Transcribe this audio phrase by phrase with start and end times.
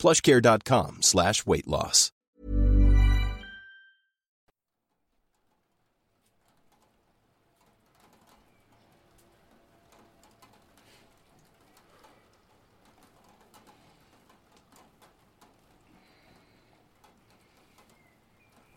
[0.00, 2.10] plushcare.com slash weight loss.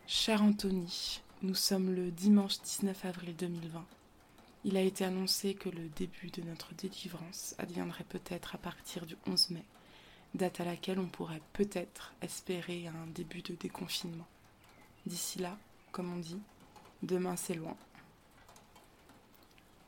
[0.06, 3.86] Cher Anthony, nous sommes le dimanche 19 avril 2020.
[4.64, 9.18] Il a été annoncé que le début de notre délivrance adviendrait peut-être à partir du
[9.28, 9.66] 11 mai,
[10.34, 14.28] date à laquelle on pourrait peut-être espérer un début de déconfinement.
[15.06, 15.58] D'ici là,
[15.92, 16.40] comme on dit,
[17.02, 17.76] demain c'est loin.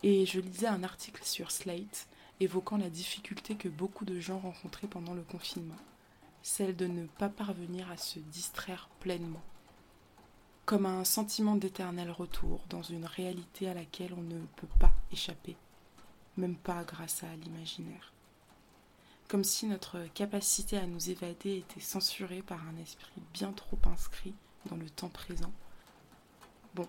[0.03, 2.07] Et je lisais un article sur Slate
[2.39, 5.77] évoquant la difficulté que beaucoup de gens rencontraient pendant le confinement,
[6.43, 9.41] celle de ne pas parvenir à se distraire pleinement
[10.66, 15.55] comme un sentiment d'éternel retour dans une réalité à laquelle on ne peut pas échapper,
[16.38, 18.14] même pas grâce à l'imaginaire.
[19.27, 24.35] Comme si notre capacité à nous évader était censurée par un esprit bien trop inscrit
[24.67, 25.51] dans le temps présent.
[26.73, 26.87] Bon,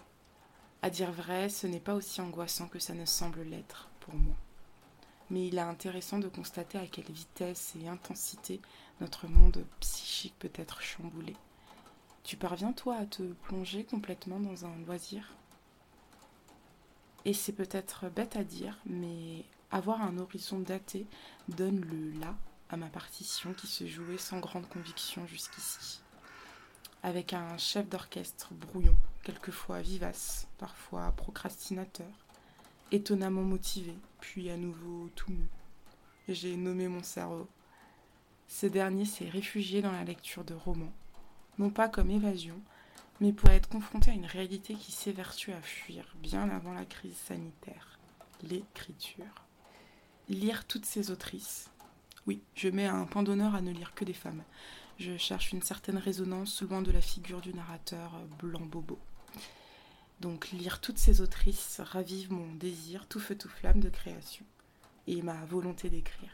[0.82, 4.36] à dire vrai, ce n'est pas aussi angoissant que ça ne semble l'être pour moi.
[5.30, 8.60] Mais il est intéressant de constater à quelle vitesse et intensité
[9.00, 11.34] notre monde psychique peut être chamboulé
[12.26, 15.36] tu parviens, toi, à te plonger complètement dans un loisir?
[17.26, 21.06] Et c'est peut-être bête à dire, mais avoir un horizon daté
[21.48, 22.36] donne le là
[22.70, 26.02] à ma partition qui se jouait sans grande conviction jusqu'ici.
[27.02, 32.06] Avec un chef d'orchestre brouillon, quelquefois vivace, parfois procrastinateur,
[32.92, 35.48] étonnamment motivé, puis à nouveau tout mou.
[36.28, 37.48] J'ai nommé mon cerveau.
[38.46, 40.94] Ce dernier s'est réfugié dans la lecture de romans,
[41.58, 42.60] non pas comme évasion,
[43.20, 47.16] mais pour être confronté à une réalité qui s'évertue à fuir bien avant la crise
[47.16, 47.98] sanitaire,
[48.42, 49.46] l'écriture.
[50.28, 51.70] Lire toutes ces autrices.
[52.26, 54.42] Oui, je mets un point d'honneur à ne lire que des femmes.
[54.98, 58.98] Je cherche une certaine résonance loin de la figure du narrateur blanc bobo.
[60.20, 64.46] Donc lire toutes ces autrices ravive mon désir tout feu tout flamme de création
[65.06, 66.30] et ma volonté d'écrire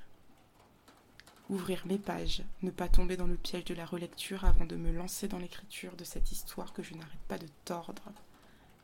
[1.48, 4.92] ouvrir mes pages, ne pas tomber dans le piège de la relecture avant de me
[4.92, 8.10] lancer dans l'écriture de cette histoire que je n'arrête pas de tordre,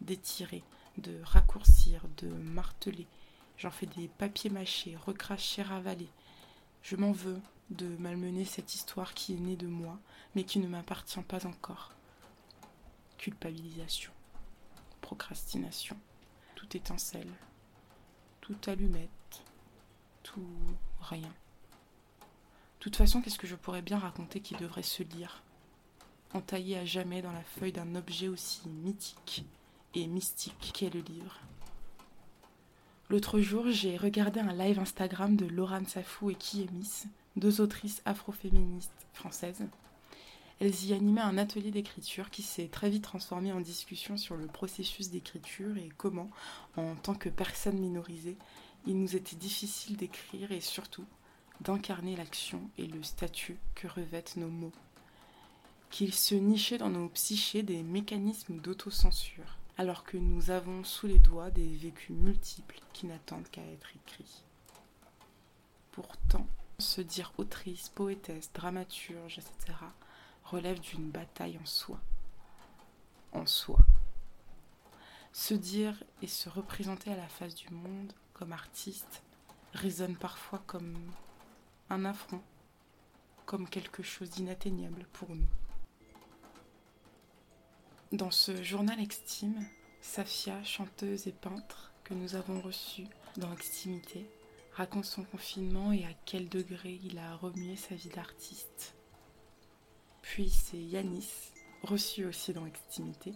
[0.00, 0.62] d'étirer,
[0.98, 3.06] de raccourcir, de marteler.
[3.56, 6.10] J'en fais des papiers mâchés, recrachés, ravalés.
[6.82, 9.98] Je m'en veux de malmener cette histoire qui est née de moi,
[10.34, 11.92] mais qui ne m'appartient pas encore.
[13.19, 14.12] Culpabilisation,
[15.00, 15.96] procrastination,
[16.54, 17.32] tout étincelle,
[18.40, 19.42] tout allumette,
[20.22, 20.48] tout
[21.00, 21.32] rien.
[22.88, 25.43] De toute façon, qu'est-ce que je pourrais bien raconter qui devrait se lire
[26.32, 29.44] Entaillé à jamais dans la feuille d'un objet aussi mythique
[29.94, 31.38] et mystique qu'est le livre.
[33.10, 37.03] L'autre jour, j'ai regardé un live Instagram de Laurent Safou et Kiemis,
[37.37, 39.66] deux autrices afroféministes françaises.
[40.59, 44.47] Elles y animaient un atelier d'écriture qui s'est très vite transformé en discussion sur le
[44.47, 46.31] processus d'écriture et comment,
[46.78, 48.38] en tant que personne minorisée,
[48.87, 51.05] il nous était difficile d'écrire et surtout
[51.60, 54.72] d'incarner l'action et le statut que revêtent nos mots,
[55.91, 61.19] qu'ils se nichaient dans nos psychés des mécanismes d'autocensure, alors que nous avons sous les
[61.19, 64.42] doigts des vécus multiples qui n'attendent qu'à être écrits.
[65.92, 66.46] Pourtant,
[66.78, 69.78] se dire autrice, poétesse, dramaturge, etc.,
[70.44, 71.98] relève d'une bataille en soi.
[73.32, 73.78] En soi.
[75.32, 79.22] Se dire et se représenter à la face du monde comme artiste
[79.75, 80.96] résonne parfois comme
[81.91, 82.43] un affront,
[83.47, 85.49] comme quelque chose d'inatteignable pour nous.
[88.12, 89.67] Dans ce journal Extime,
[90.00, 93.06] Safia, chanteuse et peintre que nous avons reçue
[93.37, 94.29] dans Extimité,
[94.73, 98.94] raconte son confinement et à quel degré il a remué sa vie d'artiste.
[100.23, 101.52] Puis c'est Yanis,
[101.82, 103.32] reçu aussi dans Extimité,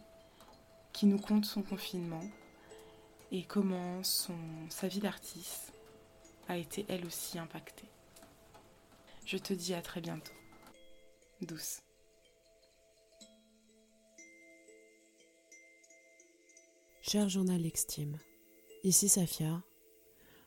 [0.93, 2.25] qui nous conte son confinement
[3.31, 5.73] et comment sa vie d'artiste
[6.49, 7.89] a été elle aussi impactée.
[9.25, 10.33] Je te dis à très bientôt.
[11.41, 11.83] Douce.
[17.01, 18.19] Cher journal extime,
[18.85, 19.63] ici Safia.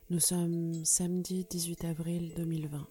[0.09, 2.87] Nous sommes samedi 18 avril 2020.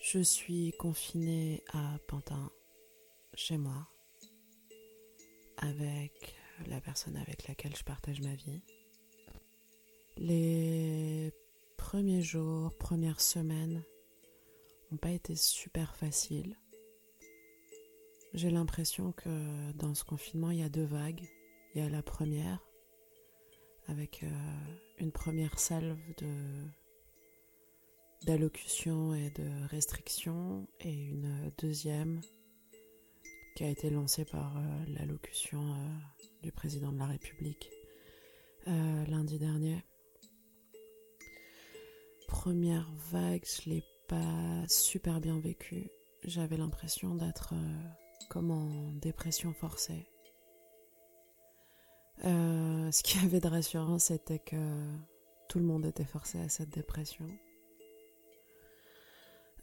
[0.00, 2.50] Je suis confinée à Pantin
[3.34, 3.88] chez moi,
[5.56, 6.34] avec
[6.66, 8.62] la personne avec laquelle je partage ma vie.
[10.16, 11.32] Les
[11.76, 13.82] premiers jours, premières semaines
[14.96, 16.56] pas été super faciles.
[18.34, 21.22] J'ai l'impression que dans ce confinement, il y a deux vagues.
[21.74, 22.58] Il y a la première,
[23.86, 24.28] avec euh,
[24.98, 26.64] une première salve de
[28.26, 32.22] d'allocution et de restrictions, et une deuxième
[33.54, 37.70] qui a été lancée par euh, l'allocution euh, du président de la République
[38.66, 39.84] lundi dernier.
[42.26, 45.90] Première vague, je l'ai pas super bien vécue.
[46.24, 47.54] J'avais l'impression d'être
[48.28, 50.06] comme en dépression forcée.
[52.24, 54.56] Euh, ce qui avait de rassurant, c'était que
[55.48, 57.26] tout le monde était forcé à cette dépression.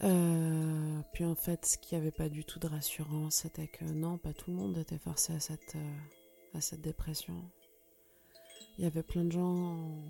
[0.03, 4.17] Euh, puis en fait, ce qui avait pas du tout de rassurant, c'était que non,
[4.17, 7.43] pas tout le monde était forcé à cette, euh, à cette dépression.
[8.77, 10.03] Il y avait plein de gens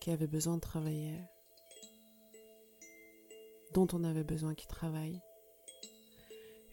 [0.00, 1.20] qui avaient besoin de travailler,
[3.74, 5.20] dont on avait besoin qu'ils travaillent.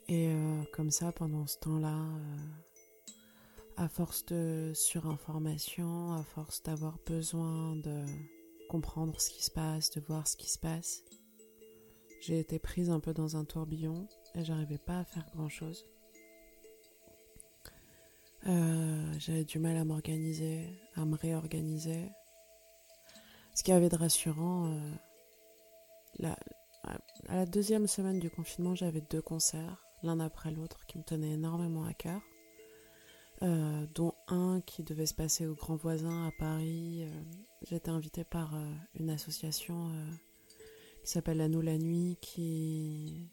[0.07, 0.33] Et
[0.74, 1.98] comme ça, pendant ce temps-là,
[3.77, 8.03] à force de surinformation, à force d'avoir besoin de
[8.69, 11.03] comprendre ce qui se passe, de voir ce qui se passe,
[12.21, 15.88] j'ai été prise un peu dans un tourbillon et j'arrivais pas à faire grand chose.
[18.48, 22.09] Euh, j'avais du mal à m'organiser, à me réorganiser.
[23.56, 24.71] Ce qui avait de rassurant,
[26.19, 26.33] euh,
[27.27, 31.33] à la deuxième semaine du confinement, j'avais deux concerts, l'un après l'autre, qui me tenaient
[31.33, 32.21] énormément à cœur.
[33.44, 37.01] Euh, dont un qui devait se passer au Grand Voisin à Paris.
[37.03, 37.21] Euh,
[37.63, 39.89] j'étais invitée par euh, une association
[41.03, 43.31] qui s'appelle La Nous la Nuit, qui,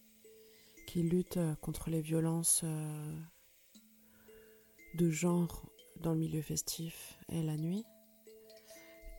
[0.87, 2.65] qui lutte contre les violences
[4.95, 5.71] de genre
[6.01, 7.85] dans le milieu festif et la nuit.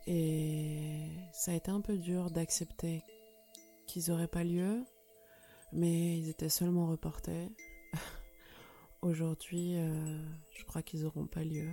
[0.07, 3.04] Et ça a été un peu dur d'accepter
[3.89, 4.86] qu'ils n'auraient pas lieu,
[5.74, 7.50] mais ils étaient seulement reportés.
[9.01, 10.19] Aujourd'hui, euh,
[10.51, 11.71] je crois qu'ils n'auront pas lieu,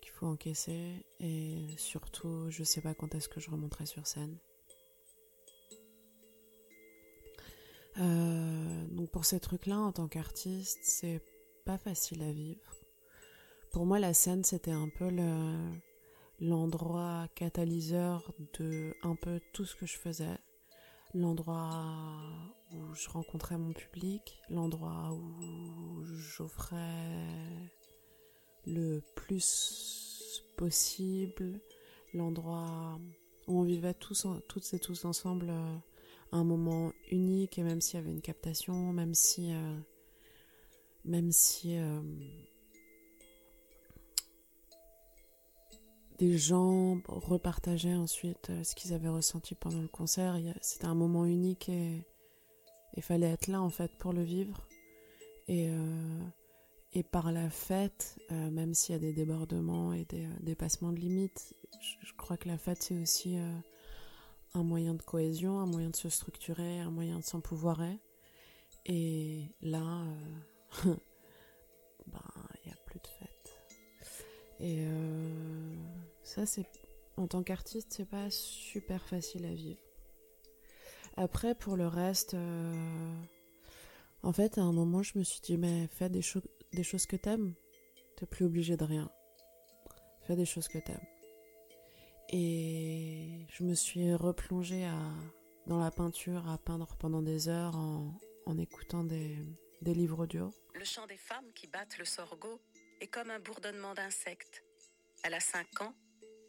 [0.00, 4.38] qu'il faut encaisser et surtout, je sais pas quand est-ce que je remonterai sur scène.
[7.98, 11.20] Euh, donc pour ces trucs-là, en tant qu'artiste, c'est
[11.64, 12.76] pas facile à vivre.
[13.72, 15.08] Pour moi, la scène, c'était un peu
[16.38, 20.38] l'endroit catalyseur de un peu tout ce que je faisais
[21.14, 21.84] l'endroit
[22.72, 27.70] où je rencontrais mon public, l'endroit où j'offrais
[28.66, 31.60] le plus possible,
[32.14, 32.98] l'endroit
[33.48, 35.76] où on vivait tous, toutes et tous ensemble euh,
[36.32, 39.78] un moment unique et même s'il y avait une captation, même si, euh,
[41.04, 42.00] même si euh,
[46.22, 50.38] des gens repartageaient ensuite euh, ce qu'ils avaient ressenti pendant le concert.
[50.60, 52.06] C'était un moment unique et
[52.94, 54.68] il fallait être là en fait pour le vivre.
[55.48, 56.22] Et, euh,
[56.92, 61.00] et par la fête, euh, même s'il y a des débordements et des dépassements de
[61.00, 63.36] limites, je, crois que la fête c'est aussi
[64.54, 67.98] un moyen de cohésion, un moyen de se structurer, un moyen de s'empouvoirer.
[68.86, 70.04] Et là,
[70.84, 70.94] ben,
[72.62, 73.58] il n'y a plus de fête.
[74.60, 74.86] Et
[76.22, 76.66] ça, c'est
[77.16, 79.80] en tant qu'artiste, c'est pas super facile à vivre.
[81.16, 83.14] Après, pour le reste, euh,
[84.22, 87.54] en fait, à un moment, je me suis dit, mais fais des, choses que t'aimes.
[88.16, 89.10] T'es plus obligé de rien.
[90.22, 91.06] Fais des choses que t'aimes.
[92.30, 94.88] Et je me suis replongée
[95.66, 99.36] dans la peinture, à peindre pendant des heures en, en écoutant des,
[99.82, 100.50] des livres audio.
[100.74, 102.60] Le chant des femmes qui battent le sorgho
[103.00, 104.64] est comme un bourdonnement d'insectes.
[105.24, 105.94] Elle a 5 ans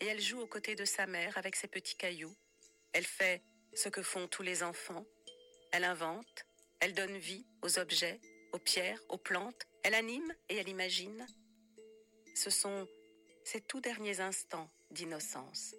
[0.04, 2.36] et elle joue aux côtés de sa mère avec ses petits cailloux.
[2.92, 3.42] Elle fait
[3.74, 5.06] ce que font tous les enfants.
[5.72, 6.46] Elle invente,
[6.82, 8.20] elle donne vie aux objets,
[8.52, 11.26] aux pierres, aux plantes, elle anime et elle imagine.
[12.36, 12.86] Ce sont
[13.46, 15.74] ses tout derniers instants d'innocence.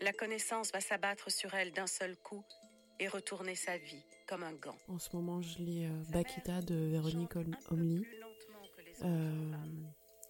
[0.00, 2.44] La connaissance va s'abattre sur elle d'un seul coup
[3.00, 4.78] et retourner sa vie comme un gant.
[4.86, 7.34] En ce moment, je lis euh, Bakita de Véronique
[7.70, 8.06] Omli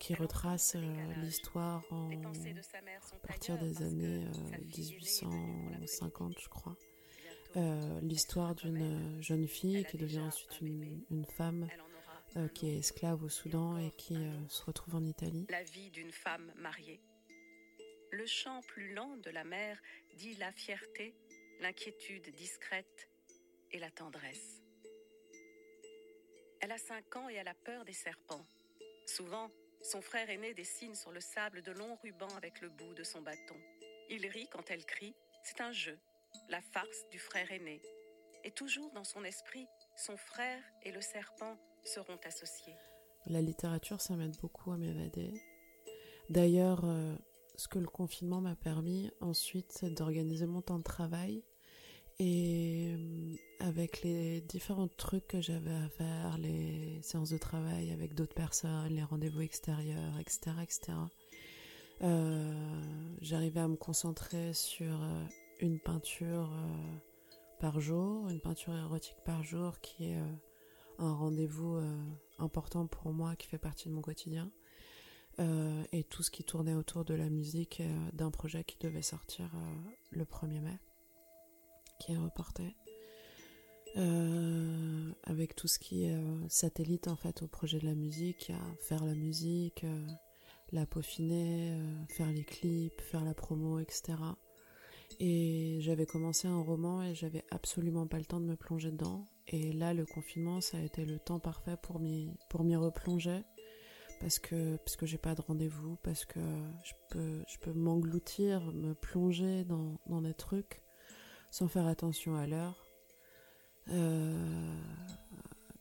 [0.03, 0.81] qui retrace euh,
[1.23, 4.27] l'histoire en à partir des années
[4.77, 6.77] 1850, euh, je crois.
[7.57, 11.69] Euh, l'histoire d'une jeune fille qui devient ensuite une, une femme
[12.55, 14.17] qui est esclave au Soudan et qui
[14.49, 15.47] se retrouve en Italie.
[15.51, 17.01] La vie d'une femme mariée.
[18.11, 19.79] Le chant plus lent de la mère
[20.17, 21.15] dit la fierté,
[21.61, 23.09] l'inquiétude discrète
[23.71, 24.63] et la tendresse.
[26.61, 28.45] Elle a 5 ans et elle a peur des serpents.
[29.07, 29.51] Souvent,
[29.83, 33.21] son frère aîné dessine sur le sable de longs rubans avec le bout de son
[33.21, 33.57] bâton.
[34.11, 35.15] Il rit quand elle crie.
[35.43, 35.99] C'est un jeu,
[36.49, 37.81] la farce du frère aîné.
[38.45, 42.77] Et toujours dans son esprit, son frère et le serpent seront associés.
[43.27, 45.33] La littérature, ça m'aide beaucoup à m'évader.
[46.29, 47.15] D'ailleurs, euh,
[47.57, 51.45] ce que le confinement m'a permis ensuite, c'est d'organiser mon temps de travail.
[52.25, 58.15] Et euh, avec les différents trucs que j'avais à faire, les séances de travail avec
[58.15, 60.93] d'autres personnes, les rendez-vous extérieurs, etc., etc.,
[62.05, 62.81] euh,
[63.21, 65.25] j'arrivais à me concentrer sur euh,
[65.59, 66.49] une peinture
[67.59, 70.19] par jour, une peinture érotique par jour qui est
[70.99, 71.81] un rendez-vous
[72.39, 74.51] important pour moi, qui fait partie de mon quotidien.
[75.39, 77.81] Et tout ce qui tournait autour de la musique
[78.13, 79.49] d'un projet qui devait sortir
[80.11, 80.81] le 1er mai,
[82.03, 82.75] qui est reporté.
[85.25, 86.17] avec tout ce qui est
[86.49, 89.85] satellite en fait au projet de la musique, à faire la musique,
[90.73, 91.79] la peaufiner,
[92.09, 94.15] faire les clips, faire la promo, etc.
[95.21, 99.29] Et j'avais commencé un roman et j'avais absolument pas le temps de me plonger dedans.
[99.49, 103.43] Et là, le confinement, ça a été le temps parfait pour m'y, pour m'y replonger
[104.21, 106.41] parce que parce que j'ai pas de rendez-vous, parce que
[106.85, 110.82] je peux je peux m'engloutir, me plonger dans, dans des trucs
[111.53, 112.87] sans faire attention à l'heure.
[113.91, 114.75] Euh,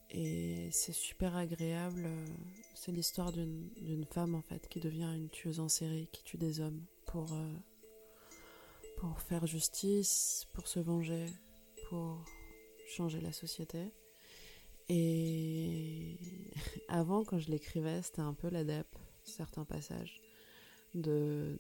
[0.10, 2.10] et c'est super agréable.
[2.76, 6.60] C'est l'histoire d'une femme en fait qui devient une tueuse en série, qui tue des
[6.60, 7.54] hommes pour euh,
[8.98, 11.26] pour faire justice, pour se venger,
[11.88, 12.24] pour
[12.86, 13.92] changer la société.
[14.90, 16.18] Et
[16.90, 20.22] avant, quand je l'écrivais, c'était un peu l'adepte, certains passages,
[20.96, 21.58] de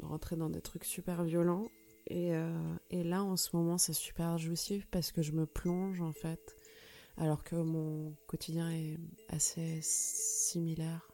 [0.00, 1.66] rentrer dans des trucs super violents.
[2.06, 6.00] Et, euh, et là, en ce moment, c'est super jouissif parce que je me plonge,
[6.00, 6.56] en fait,
[7.16, 11.06] alors que mon quotidien est assez similaire.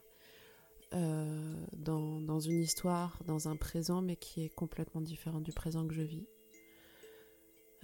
[0.95, 5.93] Euh, dans, une histoire, dans un présent, mais qui est complètement différent du présent que
[5.93, 6.27] je vis.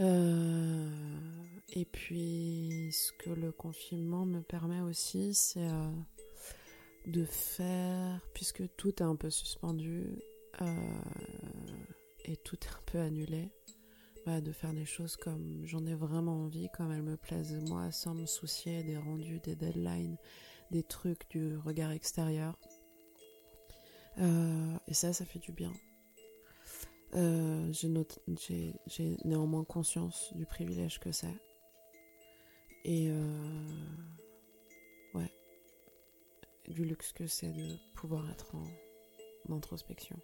[0.00, 0.88] Euh,
[1.70, 5.68] et puis, ce que le confinement me permet aussi, c'est
[7.06, 10.22] de faire, puisque tout est un peu suspendu
[12.24, 13.50] et tout est un peu annulé,
[14.26, 18.14] de faire des choses comme j'en ai vraiment envie, comme elles me plaisent moi, sans
[18.14, 20.16] me soucier des rendus, des deadlines,
[20.70, 22.56] des trucs, du regard extérieur.
[24.18, 25.72] et ça, ça fait du bien.
[27.14, 31.34] Euh, j'ai néanmoins conscience du privilège que c'est.
[32.84, 33.54] Et euh,
[35.14, 35.30] ouais,
[36.68, 38.66] du luxe que c'est de pouvoir être en,
[39.54, 40.18] introspection.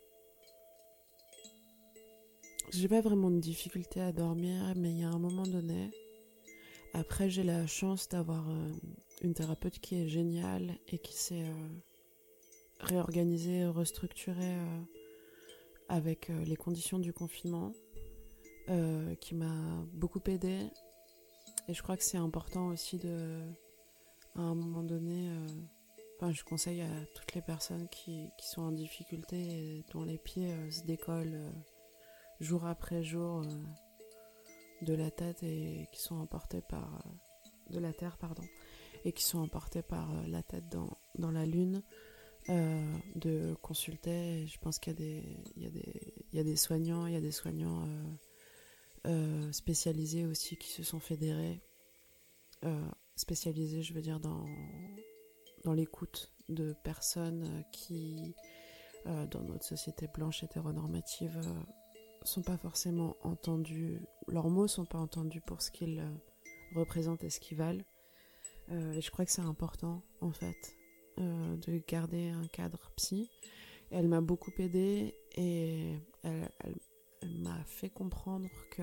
[2.71, 5.91] J'ai pas vraiment de difficulté à dormir, mais il y a un moment donné.
[6.95, 8.71] Après, j'ai la chance d'avoir euh,
[9.23, 11.47] une thérapeute qui est géniale et qui s'est
[12.81, 14.57] réorganisée, restructurée
[15.89, 17.73] avec euh, les conditions du confinement,
[18.69, 20.59] euh, qui m'a beaucoup aidé.
[21.69, 23.41] Et je crois que c'est important aussi de,
[24.37, 25.47] à un moment donné, euh,
[26.17, 30.19] enfin, je conseille à toutes les personnes qui, qui sont en difficulté et dont les
[30.19, 31.53] pieds se décollent
[32.40, 33.45] jour après jour
[34.83, 37.04] de la tête et qui sont emportés par
[37.71, 38.45] de la terre pardon
[39.04, 41.83] et qui sont emportés par la tête dans, dans la lune
[42.50, 44.47] euh, de consulter.
[44.47, 45.23] Je pense qu'il y, a des,
[45.57, 48.04] il y, a des, il y a des soignants, il y a des soignants euh,
[49.09, 51.61] euh, spécialisés aussi qui se sont fédérés.
[53.16, 54.47] spécialisés, je veux dire, dans,
[55.64, 58.35] dans l'écoute de personnes qui,
[59.04, 61.38] dans notre société blanche hétéronormative,
[62.23, 66.03] sont pas forcément entendus, leurs mots sont pas entendus pour ce qu'ils
[66.75, 67.85] représentent et ce qu'ils valent.
[68.71, 70.77] et je crois que c'est important, en fait,
[71.21, 73.29] euh, de garder un cadre psy.
[73.91, 76.49] Elle m'a beaucoup aidée et elle,
[77.41, 78.83] m'a fait comprendre que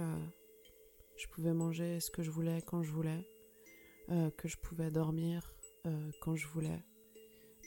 [1.15, 3.25] je pouvais manger ce que je voulais quand je voulais,
[4.09, 6.83] euh, que je pouvais dormir euh, quand je voulais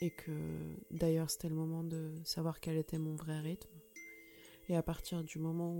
[0.02, 3.77] et que d'ailleurs c'était le moment de savoir quel était mon vrai rythme.
[4.68, 5.72] Et à partir du moment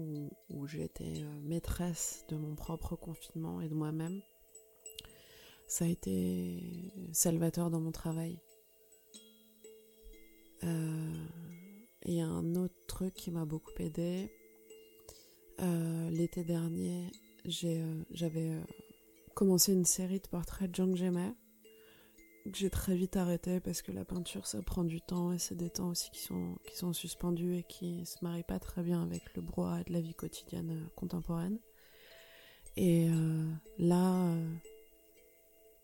[0.49, 4.23] où, j'étais maîtresse de mon propre confinement et de moi-même,
[5.67, 8.39] ça a été salvateur dans mon travail.
[10.65, 11.27] Euh,
[12.21, 14.33] a un autre truc qui m'a beaucoup aidé.
[15.61, 17.11] Euh, l'été dernier,
[17.65, 18.53] euh, j'avais
[19.35, 20.97] commencé une série de portraits de gens que
[22.53, 25.71] j'ai très vite arrêté parce que la peinture ça prend du temps et c'est des
[25.71, 29.35] temps aussi qui sont, qui sont suspendus et qui se marient pas très bien avec
[29.35, 31.59] le brouhaha de la vie quotidienne contemporaine.
[32.77, 33.09] Et
[33.79, 34.33] là,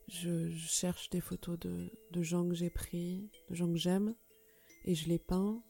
[0.09, 4.15] je, cherche des photos de, de gens que j'ai pris, de gens que j'aime,
[4.85, 5.61] et je les peins.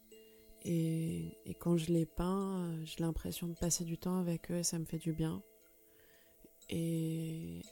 [0.66, 4.62] Et, et, quand je les peins, j'ai l'impression de passer du temps avec eux et
[4.62, 5.42] ça me fait du bien.
[6.70, 7.62] Et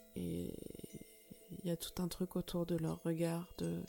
[1.63, 3.83] il y a tout un truc autour de leur regard, de,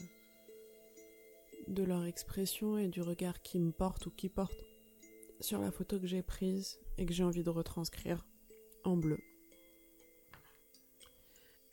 [1.68, 4.64] de leur expression et du regard qui me porte ou qui porte
[5.40, 8.26] sur la photo que j'ai prise et que j'ai envie de retranscrire
[8.84, 9.20] en bleu.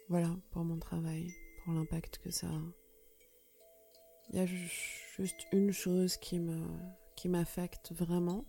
[0.09, 2.61] Voilà pour mon travail, pour l'impact que ça a.
[4.31, 6.61] Il y a juste une chose qui me
[7.17, 8.47] qui m'affecte vraiment.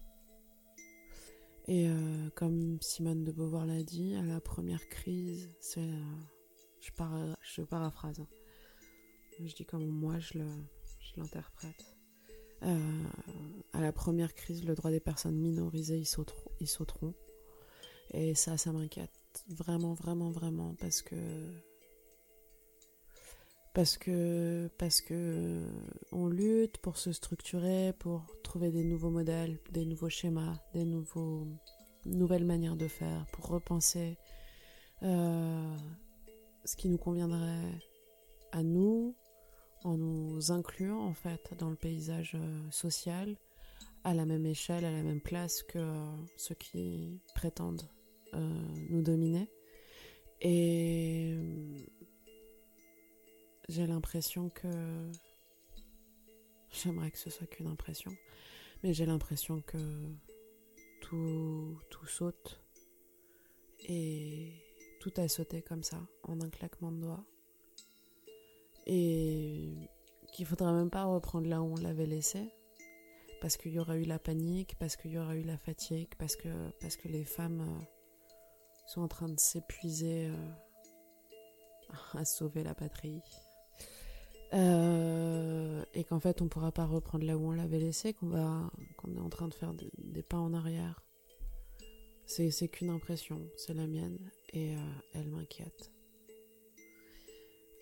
[1.67, 6.15] Et euh, comme Simone de Beauvoir l'a dit, à la première crise, c'est euh,
[6.81, 6.91] je,
[7.41, 8.19] je paraphrase.
[8.19, 8.27] Hein.
[9.39, 10.38] Je dis comme moi je
[11.17, 11.95] l'interprète.
[12.63, 13.03] Euh,
[13.73, 16.51] à la première crise, le droit des personnes minorisées, ils sauteront.
[16.59, 17.13] Ils sauteront.
[18.13, 19.09] Et ça, ça m'inquiète
[19.47, 21.15] vraiment, vraiment, vraiment, parce que
[23.73, 25.65] parce que parce que euh,
[26.11, 31.47] on lutte pour se structurer, pour trouver des nouveaux modèles, des nouveaux schémas, des nouveaux
[32.05, 34.17] nouvelles manières de faire, pour repenser
[35.03, 35.77] euh,
[36.65, 37.79] ce qui nous conviendrait
[38.51, 39.15] à nous,
[39.83, 43.35] en nous incluant en fait dans le paysage euh, social
[44.03, 47.87] à la même échelle, à la même place que euh, ceux qui prétendent
[48.33, 48.39] euh,
[48.89, 49.49] nous dominer.
[50.41, 51.35] Et
[53.69, 54.67] j'ai l'impression que
[56.71, 58.11] j'aimerais que ce soit qu'une impression,
[58.83, 59.77] mais j'ai l'impression que
[61.01, 62.59] tout, tout saute
[63.87, 64.70] et
[65.01, 67.25] tout a sauté comme ça en un claquement de doigts
[68.86, 69.89] et
[70.31, 72.53] qu'il faudra même pas reprendre là où on l'avait laissé
[73.41, 76.36] parce qu'il y aura eu la panique, parce qu'il y aura eu la fatigue, parce
[76.36, 77.84] que, parce que les femmes euh,
[78.86, 80.51] sont en train de s'épuiser euh,
[82.13, 83.24] à sauver la patrie.
[84.53, 88.70] Euh, et qu'en fait on pourra pas reprendre là où on l'avait laissé, qu'on va
[88.98, 91.01] qu'on est en train de faire des pas en arrière.
[92.33, 94.74] C'est qu'une impression, c'est la mienne, et
[95.13, 95.91] elle m'inquiète.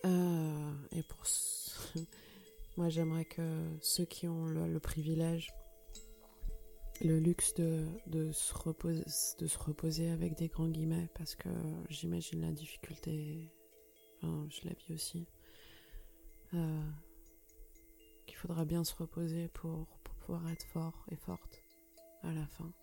[0.08, 1.24] Euh, et pour
[2.78, 5.54] moi, j'aimerais que ceux qui ont le, privilège,
[7.02, 8.54] le luxe de, se
[9.60, 11.50] reposer, avec des grands guillemets, parce que
[11.90, 13.54] j'imagine la difficulté,
[14.24, 15.28] je la vis aussi,
[16.56, 16.90] euh,
[18.26, 19.86] qu'il faudra bien se reposer pour
[20.22, 21.64] pouvoir être fort et forte
[22.24, 22.74] à la fin,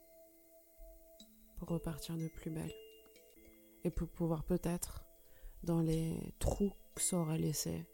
[1.57, 2.73] pour repartir de plus belle,
[3.85, 5.05] et pour pouvoir peut-être,
[5.63, 7.85] dans les trous ça aurait laissé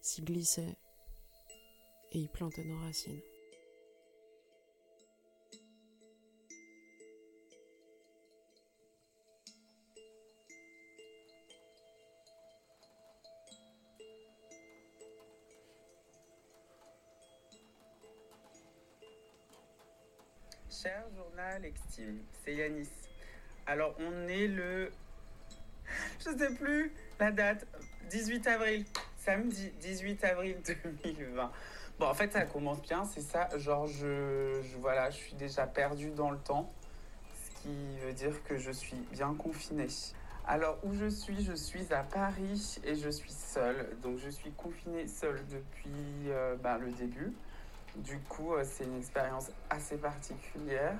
[0.00, 0.76] s'y glisser
[2.12, 3.20] et y planter nos racines.
[20.70, 23.03] Cher journal Extime, c'est Yanis.
[23.66, 24.90] Alors on est le...
[26.18, 27.66] Je sais plus la date.
[28.10, 28.84] 18 avril,
[29.18, 30.56] samedi 18 avril
[31.04, 31.50] 2020.
[31.98, 33.48] Bon, en fait, ça commence bien, c'est ça.
[33.56, 36.70] Genre, je, voilà, je suis déjà perdue dans le temps,
[37.32, 39.86] ce qui veut dire que je suis bien confinée.
[40.46, 41.42] Alors, où je suis?
[41.42, 43.96] Je suis à Paris et je suis seule.
[44.02, 47.32] Donc, je suis confinée seule depuis euh, ben, le début.
[47.96, 50.98] Du coup, euh, c'est une expérience assez particulière.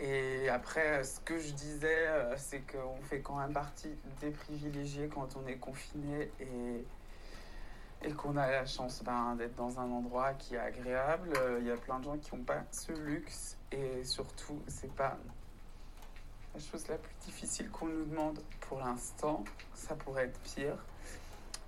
[0.00, 5.08] Et après, ce que je disais, euh, c'est qu'on fait quand même partie des privilégiés
[5.08, 6.84] quand on est confiné et,
[8.02, 11.32] et qu'on a la chance ben, d'être dans un endroit qui est agréable.
[11.60, 15.18] Il y a plein de gens qui n'ont pas ce luxe et surtout, c'est pas
[16.54, 19.42] la chose la plus difficile qu'on nous demande pour l'instant.
[19.74, 20.76] Ça pourrait être pire.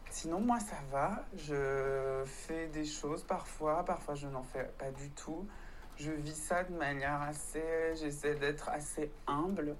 [0.08, 1.24] Sinon, moi, ça va.
[1.36, 5.46] Je fais des choses parfois, parfois je n'en fais pas du tout
[6.00, 7.94] je vis ça de manière assez.
[7.94, 9.76] J'essaie d'être assez humble.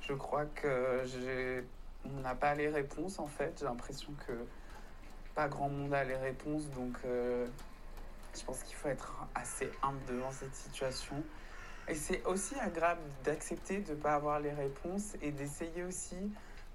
[0.00, 1.04] Je crois que
[2.22, 3.58] n'a pas les réponses en fait.
[3.58, 4.32] J'ai l'impression que
[5.34, 6.70] pas grand monde a les réponses.
[6.70, 7.46] Donc euh,
[8.34, 11.22] je pense qu'il faut être assez humble devant cette situation.
[11.88, 16.16] Et c'est aussi agréable d'accepter de ne pas avoir les réponses et d'essayer aussi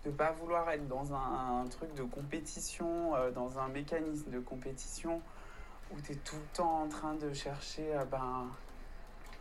[0.03, 4.39] de ne pas vouloir être dans un, truc de compétition, euh, dans un mécanisme de
[4.39, 5.21] compétition
[5.91, 8.47] où tu es tout le temps en train de chercher euh, ben,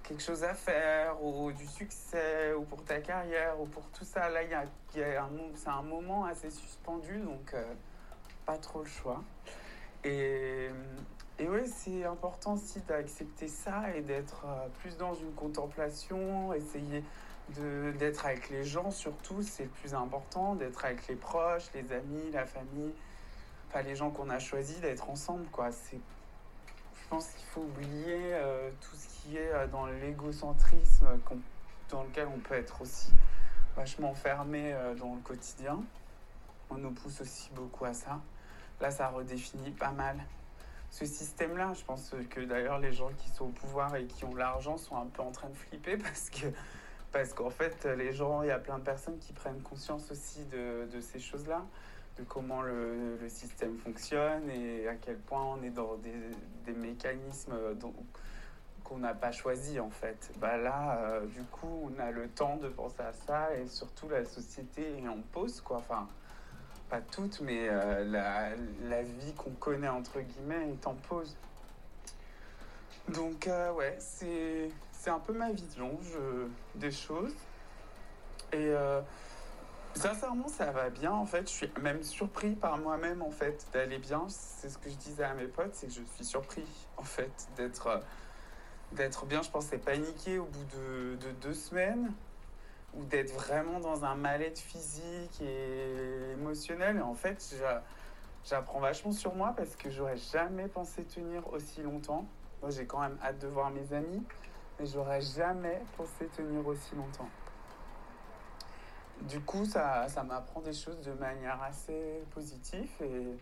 [0.04, 4.28] quelque chose à faire ou du succès ou pour ta carrière ou pour tout ça.
[4.28, 7.64] Là, y a, un, c'est un moment assez suspendu, donc euh,
[8.46, 9.22] pas trop le choix.
[10.04, 10.68] Et,
[11.38, 17.02] et oui, c'est important aussi d'accepter ça et d'être euh, plus dans une contemplation, essayer
[17.98, 22.30] d'être avec les gens surtout, c'est le plus important, d'être avec les proches, les amis,
[22.32, 22.92] la famille,
[23.68, 25.70] enfin les gens qu'on a choisis, d'être ensemble, quoi.
[25.70, 26.00] C'est,
[27.14, 31.06] pense qu'il faut oublier euh, tout ce qui est euh, dans l'égocentrisme
[31.88, 33.12] dans lequel on peut être aussi
[33.76, 35.80] vachement enfermé euh, dans le quotidien.
[36.70, 38.20] On nous pousse aussi beaucoup à ça.
[38.80, 40.16] Là, ça redéfinit pas mal
[40.90, 41.72] ce système-là.
[41.74, 44.96] Je pense que d'ailleurs les gens qui sont au pouvoir et qui ont l'argent sont
[44.96, 46.46] un peu en train de flipper parce que
[47.12, 50.44] parce qu'en fait les gens, il y a plein de personnes qui prennent conscience aussi
[50.46, 51.64] de, de ces choses-là,
[52.18, 57.54] de comment le, système fonctionne et à quel point on est dans des, mécanismes
[58.84, 60.30] qu'on n'a pas choisi en fait.
[60.38, 64.08] Bah là, euh, du coup, on a le temps de penser à ça et surtout
[64.08, 65.78] la société est en pause quoi.
[65.78, 66.06] Enfin,
[66.90, 68.04] pas toute, mais euh,
[68.82, 71.36] la, vie qu'on connaît, entre guillemets, est en pause.
[73.08, 76.46] Donc, euh, ouais, c'est, c'est un peu ma vision je,
[76.78, 77.34] des choses.
[78.52, 78.72] Et
[79.94, 81.48] sincèrement, ça va bien, en fait.
[81.48, 84.26] Je suis même surpris par moi-même, en fait, d'aller bien.
[84.28, 87.48] C'est ce que je disais à mes potes, c'est que je suis surpris, en fait,
[87.56, 88.00] d'être,
[88.92, 89.42] d'être bien.
[89.42, 92.12] Je pensais paniquer au bout de, de deux semaines
[92.96, 96.98] ou d'être vraiment dans un mal-être physique et émotionnel.
[96.98, 97.54] Et en fait,
[98.44, 102.24] j'apprends vachement sur moi parce que j'aurais jamais pensé tenir aussi longtemps.
[102.62, 104.22] Moi, j'ai quand même hâte de voir mes amis,
[104.78, 107.28] mais j'aurais jamais pensé tenir aussi longtemps.
[109.22, 113.38] Du coup, ça, ça m'apprend des choses de manière assez positive et,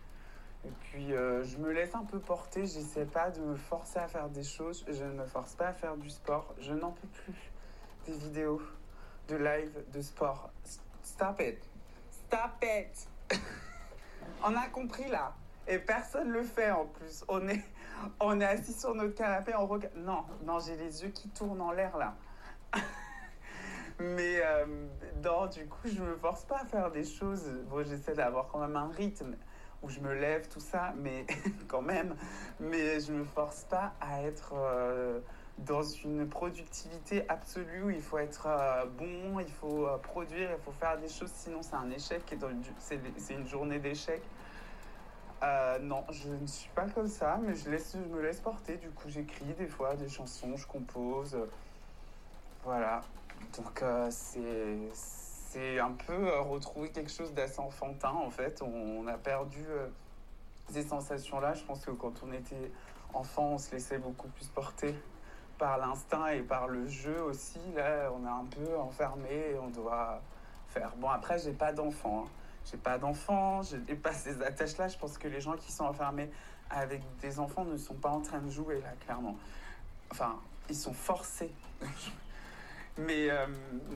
[0.79, 2.65] puis euh, je me laisse un peu porter.
[2.65, 4.85] J'essaie pas de me forcer à faire des choses.
[4.87, 6.55] Je ne me force pas à faire du sport.
[6.57, 7.51] Je n'en peux plus
[8.05, 8.61] des vidéos
[9.27, 10.51] de live de sport.
[11.01, 11.57] Stop it.
[12.09, 13.09] Stop it.
[14.43, 15.33] on a compris là.
[15.67, 17.23] Et personne le fait en plus.
[17.27, 17.63] On est,
[18.19, 19.95] on est assis sur notre canapé, on regarde.
[19.97, 22.15] Non, non, j'ai les yeux qui tournent en l'air là.
[23.99, 24.65] Mais euh,
[25.47, 27.43] du coup, je me force pas à faire des choses.
[27.69, 29.35] Bon, j'essaie d'avoir quand même un rythme
[29.83, 31.25] où je me lève, tout ça, mais
[31.67, 32.15] quand même.
[32.59, 34.53] Mais je me force pas à être.
[34.55, 35.19] Euh,
[35.59, 40.57] dans une productivité absolue où il faut être euh, bon, il faut euh, produire, il
[40.63, 42.23] faut faire des choses, sinon c'est un échec
[42.79, 44.21] c'est une journée d'échec.
[45.81, 48.77] Non, je ne suis pas comme ça, mais je, laisse, je me laisse porter.
[48.77, 51.37] Du coup, j'écris des fois des chansons, je compose.
[52.63, 53.01] voilà.
[53.57, 58.61] Donc, c'est un peu retrouver quelque chose d'assez enfantin, en fait.
[58.61, 59.65] On, a perdu
[60.69, 61.53] ces sensations-là.
[61.53, 62.71] Je pense que quand on était
[63.13, 64.95] enfant, on se laissait beaucoup plus porter
[65.57, 67.59] par l'instinct et par le jeu aussi.
[67.75, 70.21] Là, on est un peu enfermé on doit
[70.69, 70.95] faire.
[70.97, 72.25] Bon, après, j'ai pas d'enfant.
[72.25, 72.29] Hein.
[72.69, 74.87] J'ai pas d'enfant, je n'ai pas ces attaches-là.
[74.87, 76.29] Je pense que les gens qui sont enfermés
[76.69, 79.35] avec des enfants ne sont pas en train de jouer, là, clairement.
[80.11, 81.51] Enfin, ils sont forcés.
[82.97, 83.47] mais, euh,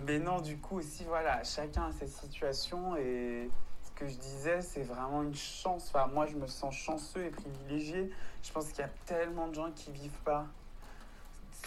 [0.07, 3.49] mais non, du coup, aussi, voilà, chacun a sa situation et
[3.83, 5.91] ce que je disais, c'est vraiment une chance.
[5.93, 8.12] Enfin, moi, je me sens chanceux et privilégié.
[8.41, 10.47] Je pense qu'il y a tellement de gens qui vivent pas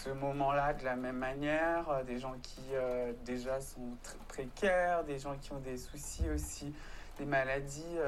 [0.03, 3.97] ce moment-là de la même manière, euh, des gens qui euh, déjà sont
[4.29, 6.75] précaires, des gens qui ont des soucis aussi,
[7.19, 7.99] des maladies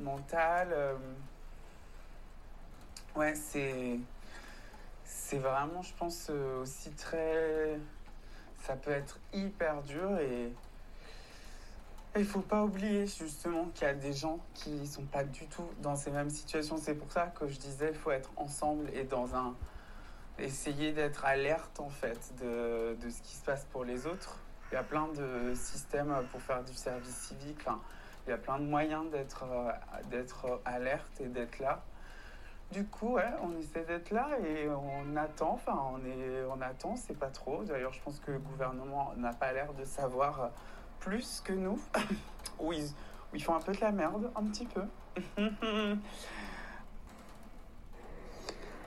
[0.00, 0.74] mentales.
[3.16, 3.98] Ouais, c'est
[5.04, 7.78] c'est vraiment, je pense, aussi très.
[8.64, 10.50] Ça peut être hyper dur et
[12.16, 15.68] il faut pas oublier justement qu'il y a des gens qui sont pas du tout
[15.82, 16.78] dans ces mêmes situations.
[16.78, 19.54] C'est pour ça que je disais, faut être ensemble et dans un
[20.38, 24.38] essayer d'être alerte en fait de, de, ce qui se passe pour les autres.
[24.72, 27.66] Il y a plein de systèmes pour faire du service civique.
[28.26, 29.44] Il y a plein de moyens d'être
[30.10, 31.82] d'être alerte et d'être là.
[32.72, 35.52] Du coup, on essaie d'être là et on attend.
[35.52, 36.96] Enfin, on est, on attend.
[36.96, 37.62] C'est pas trop.
[37.64, 40.50] D'ailleurs, je pense que le gouvernement n'a pas l'air de savoir
[40.98, 41.78] plus que nous.
[42.58, 42.88] ou ils,
[43.32, 44.82] ils font un peu de la merde, un petit peu.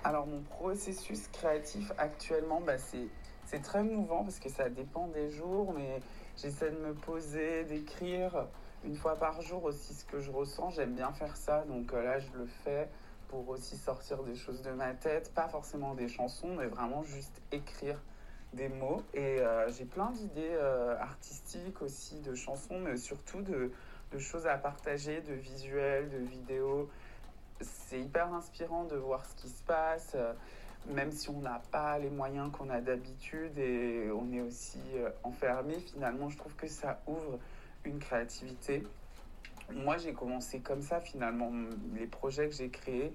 [0.04, 5.74] Alors mon processus créatif actuellement, bah, c'est très mouvant parce que ça dépend des jours,
[5.76, 6.00] mais
[6.38, 8.48] j'essaie de me poser, d'écrire
[8.86, 10.70] une fois par jour aussi ce que je ressens.
[10.70, 12.90] J'aime bien faire ça, donc euh, là je le fais
[13.28, 17.42] pour aussi sortir des choses de ma tête, pas forcément des chansons, mais vraiment juste
[17.52, 18.02] écrire
[18.54, 19.02] des mots.
[19.14, 23.72] Et euh, j'ai plein d'idées euh, artistiques aussi, de chansons, mais surtout de,
[24.12, 26.90] de choses à partager, de visuels, de vidéos
[27.60, 30.34] c'est hyper inspirant de voir ce qui se passe, euh,
[30.88, 34.80] même si on n'a pas les moyens qu'on a d'habitude et on est aussi
[35.24, 35.74] enfermé.
[35.80, 37.40] Finalement, je trouve que ça ouvre
[37.84, 38.84] une créativité.
[39.74, 41.52] Moi, j'ai commencé comme ça finalement.
[41.94, 43.14] Les projets que j'ai créés,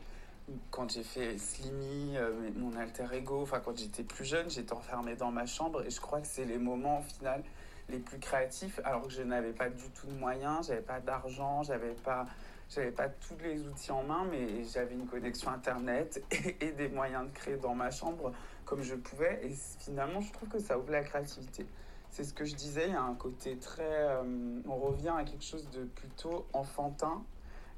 [0.70, 5.14] quand j'ai fait Slimmy, euh, mon alter ego, enfin quand j'étais plus jeune, j'étais enfermée
[5.14, 7.42] dans ma chambre et je crois que c'est les moments au final
[7.88, 11.62] les plus créatifs alors que je n'avais pas du tout de moyens, j'avais pas d'argent,
[11.62, 12.26] j'avais pas
[12.68, 16.88] j'avais pas tous les outils en main mais j'avais une connexion internet et, et, des
[16.88, 18.32] moyens de créer dans ma chambre
[18.64, 21.66] comme je pouvais et finalement je trouve que ça ouvre la créativité.
[22.12, 25.24] C'est ce que je disais, il y a un côté très euh, on revient à
[25.24, 27.22] quelque chose de plutôt enfantin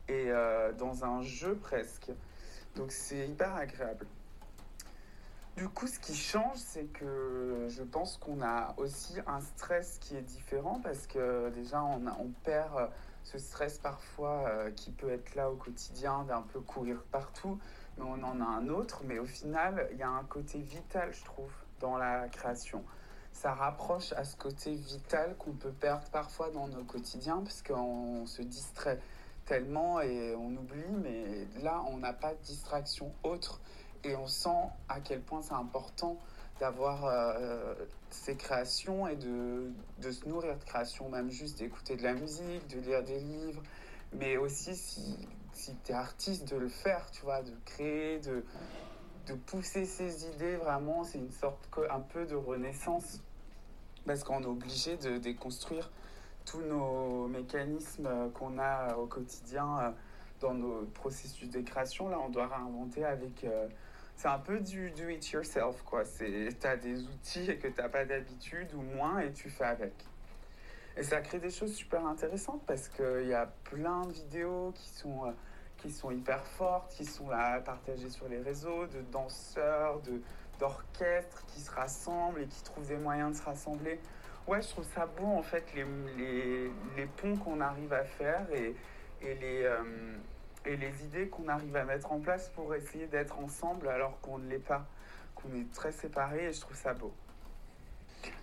[0.09, 2.11] et euh, dans un jeu presque.
[2.75, 4.09] Donc c'est hyper agréable.
[5.57, 10.17] Du coup, ce qui change, c'est que je pense qu'on a aussi un stress qui
[10.17, 12.91] est différent parce que déjà, on, perd
[13.23, 17.57] ce stress parfois euh, qui peut être là au quotidien d'un peu courir partout,
[17.97, 19.03] mais on en a un autre.
[19.05, 22.83] Mais au final, il y a un côté vital, je trouve, dans la création.
[23.35, 28.25] Ça rapproche à ce côté vital qu'on peut perdre parfois dans nos quotidiens parce qu'on
[28.27, 29.01] se distrait
[29.45, 33.61] tellement et on oublie, mais là, on n'a pas de distraction autre.
[34.05, 36.19] Et on sent à quel point c'est important
[36.61, 37.75] d'avoir euh,
[38.11, 42.67] ces créations et de, de, se nourrir de créations, même juste d'écouter de la musique,
[42.69, 43.63] de lire des livres,
[44.13, 45.17] mais aussi si,
[45.53, 48.45] si tu es artiste, de le faire, tu vois, de créer, de,
[49.27, 53.21] de pousser ses idées, vraiment, c'est une sorte un peu de renaissance,
[54.07, 55.91] parce qu'on est obligé de déconstruire
[56.45, 59.95] tous nos mécanismes qu'on a au quotidien
[60.41, 62.09] dans nos processus de création.
[62.09, 63.45] Là, on doit réinventer avec...
[63.45, 63.69] Euh,
[64.17, 66.05] c'est un peu du do it yourself, quoi.
[66.05, 69.65] Tu as des outils et que tu n'as pas d'habitude ou moins et tu fais
[69.65, 69.93] avec.
[70.97, 74.89] Et ça crée des choses super intéressantes parce qu'il y a plein de vidéos qui
[74.91, 75.33] sont, euh,
[75.85, 80.23] qui sont hyper fortes, qui sont là partagées sur les réseaux, de danseurs, de,
[80.59, 84.01] d'orchestres qui se rassemblent et qui trouvent des moyens de se rassembler.
[84.47, 85.85] Ouais, je trouve ça beau en fait, les,
[86.17, 88.75] les, les ponts qu'on arrive à faire et,
[89.21, 90.17] et les, euh,
[90.65, 94.39] et les idées qu'on arrive à mettre en place pour essayer d'être ensemble alors qu'on
[94.39, 94.87] ne l'est pas,
[95.35, 97.13] qu'on est très séparés et je trouve ça beau.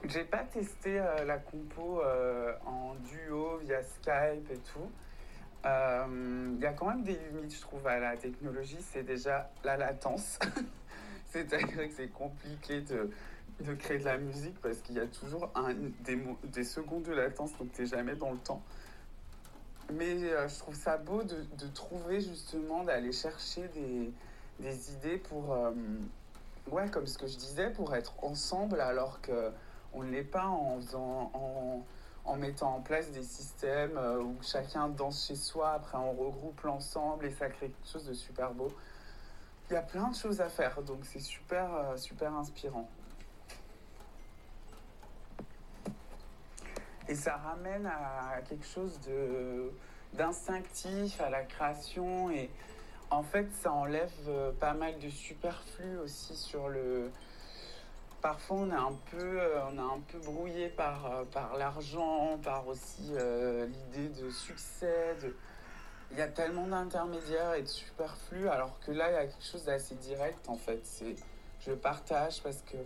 [0.06, 4.92] J'ai pas testé euh, la compo euh, en duo via Skype et tout.
[5.64, 8.80] Il euh, y a quand même des limites, je trouve, à la technologie.
[8.80, 10.40] C'est déjà la latence.
[11.30, 13.12] C'est-à-dire que c'est compliqué de,
[13.62, 15.52] de, créer de la musique parce qu'il y a toujours
[16.02, 18.62] des, des secondes de latence, donc tu n'es jamais dans le temps.
[19.94, 24.12] Mais euh, je trouve ça beau de, de trouver justement, d'aller chercher des,
[24.60, 25.72] des, idées pour, euh,
[26.72, 30.80] ouais, comme ce que je disais, pour être ensemble alors qu'on ne l'est pas en,
[30.82, 31.86] faisant, en,
[32.26, 36.62] en, mettant en place des systèmes euh, où chacun danse chez soi, après on regroupe
[36.62, 38.72] l'ensemble et ça crée quelque chose de super beau.
[39.70, 42.90] Il y a plein de choses à faire, donc c'est super, super inspirant.
[47.08, 48.98] Et ça ramène à quelque chose
[50.14, 52.32] d'instinctif, à la création.
[52.32, 52.50] Et
[53.10, 57.12] en fait, ça enlève euh, pas mal de superflu aussi sur le.
[58.22, 62.38] Parfois, on est un peu, euh, on est un peu brouillé par, euh, par l'argent,
[62.44, 65.16] par aussi l'idée de succès.
[66.12, 69.46] Il y a tellement d'intermédiaires et de superflu, alors que là, il y a quelque
[69.46, 70.82] chose d'assez direct en fait.
[70.84, 71.16] C'est,
[71.62, 72.78] je partage parce que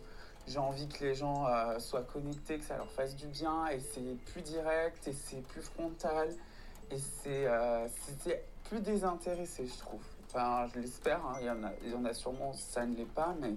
[0.48, 3.80] j'ai envie que les gens euh, soient connectés, que ça leur fasse du bien, et
[3.80, 6.30] c'est plus direct, et c'est plus frontal,
[6.92, 7.88] et c'est euh,
[8.66, 10.04] plus désintéressé, je trouve.
[10.28, 13.36] Enfin, je l'espère, hein, il, a, il y en a sûrement, ça ne l'est pas,
[13.40, 13.54] mais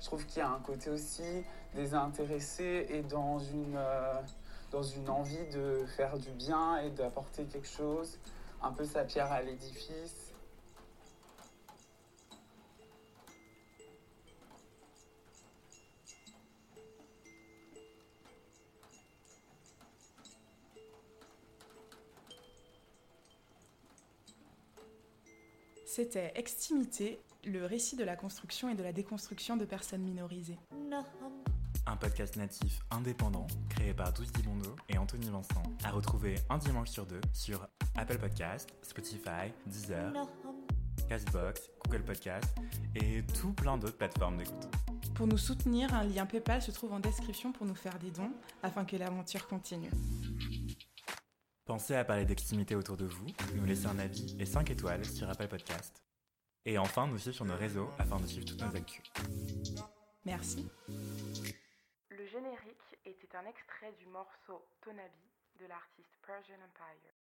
[0.00, 4.14] je trouve qu'il y a un côté aussi désintéressé et dans une, euh,
[4.70, 8.18] dans une envie de faire du bien et d'apporter quelque chose,
[8.62, 10.32] un peu sa pierre à l'édifice.
[25.84, 30.58] C'était Extimité, le récit de la construction et de la déconstruction de personnes minorisées.
[31.86, 36.90] Un podcast natif indépendant créé par Douce Dibondo et Anthony Vincent, à retrouver un dimanche
[36.90, 40.12] sur deux sur Apple Podcast, Spotify, Deezer,
[41.08, 42.54] Castbox, Google Podcast
[42.94, 44.68] et tout plein d'autres plateformes d'écoute.
[45.14, 48.32] Pour nous soutenir, un lien PayPal se trouve en description pour nous faire des dons
[48.62, 49.90] afin que l'aventure continue.
[51.64, 55.28] Pensez à parler d'extimité autour de vous, nous laisser un avis et 5 étoiles sur
[55.28, 56.02] Apple Podcast.
[56.70, 59.02] Et enfin, nous suivre sur nos réseaux afin de suivre toutes nos actus.
[60.26, 60.68] Merci.
[62.10, 67.18] Le générique était un extrait du morceau Tonabi de l'artiste Persian Empire.